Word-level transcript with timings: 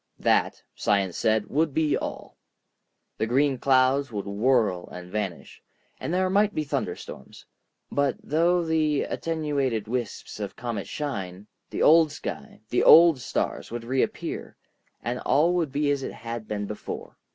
That, 0.17 0.63
science 0.73 1.15
said, 1.15 1.45
would 1.45 1.75
be 1.75 1.95
all. 1.95 2.35
The 3.19 3.27
green 3.27 3.59
clouds 3.59 4.11
would 4.11 4.25
whirl 4.25 4.87
and 4.91 5.11
vanish, 5.11 5.61
and 5.99 6.11
there 6.11 6.27
might 6.27 6.55
be 6.55 6.63
thunderstorms. 6.63 7.45
But 7.91 8.17
through 8.27 8.65
the 8.65 9.03
attenuated 9.03 9.87
wisps 9.87 10.39
of 10.39 10.55
comet 10.55 10.87
shine, 10.87 11.45
the 11.69 11.83
old 11.83 12.11
sky, 12.11 12.61
the 12.69 12.81
old 12.81 13.19
stars, 13.19 13.69
would 13.69 13.83
reappear, 13.83 14.55
and 15.03 15.19
all 15.19 15.53
would 15.53 15.71
be 15.71 15.91
as 15.91 16.01
it 16.01 16.13
had 16.13 16.47
been 16.47 16.65
before. 16.65 17.15